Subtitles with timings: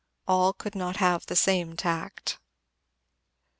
[0.27, 2.39] All could not have the same tact.